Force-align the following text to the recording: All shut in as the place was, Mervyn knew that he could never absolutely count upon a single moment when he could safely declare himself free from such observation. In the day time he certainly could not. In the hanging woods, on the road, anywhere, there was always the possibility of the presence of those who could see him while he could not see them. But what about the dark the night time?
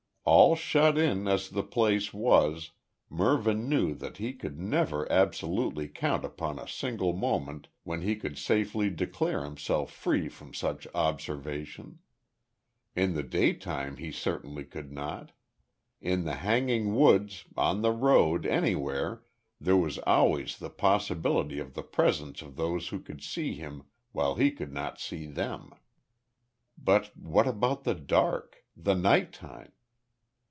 All 0.23 0.55
shut 0.55 0.99
in 0.99 1.27
as 1.27 1.49
the 1.49 1.63
place 1.63 2.13
was, 2.13 2.71
Mervyn 3.09 3.67
knew 3.67 3.95
that 3.95 4.17
he 4.17 4.33
could 4.33 4.59
never 4.59 5.11
absolutely 5.11 5.87
count 5.89 6.23
upon 6.23 6.59
a 6.59 6.67
single 6.67 7.11
moment 7.13 7.67
when 7.83 8.01
he 8.01 8.15
could 8.15 8.37
safely 8.37 8.91
declare 8.91 9.43
himself 9.43 9.91
free 9.91 10.29
from 10.29 10.53
such 10.53 10.85
observation. 10.93 11.99
In 12.95 13.15
the 13.15 13.23
day 13.23 13.53
time 13.53 13.97
he 13.97 14.11
certainly 14.11 14.63
could 14.63 14.91
not. 14.91 15.31
In 15.99 16.23
the 16.23 16.35
hanging 16.35 16.95
woods, 16.95 17.45
on 17.57 17.81
the 17.81 17.91
road, 17.91 18.45
anywhere, 18.45 19.23
there 19.59 19.75
was 19.75 19.97
always 19.99 20.59
the 20.59 20.69
possibility 20.69 21.57
of 21.57 21.73
the 21.73 21.83
presence 21.83 22.43
of 22.43 22.55
those 22.57 22.89
who 22.89 22.99
could 22.99 23.23
see 23.23 23.55
him 23.55 23.85
while 24.11 24.35
he 24.35 24.51
could 24.51 24.71
not 24.71 24.99
see 24.99 25.25
them. 25.25 25.73
But 26.77 27.11
what 27.17 27.47
about 27.47 27.85
the 27.85 27.95
dark 27.95 28.63
the 28.77 28.93
night 28.93 29.33
time? 29.33 29.71